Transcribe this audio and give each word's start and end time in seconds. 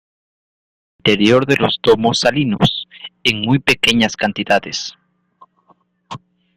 Aparece 1.01 1.11
en 1.11 1.19
el 1.19 1.21
interior 1.21 1.45
de 1.45 1.57
los 1.57 1.79
domos 1.83 2.21
salinos, 2.21 2.87
en 3.23 3.41
muy 3.41 3.59
pequeñas 3.59 4.15
cantidades. 4.17 4.95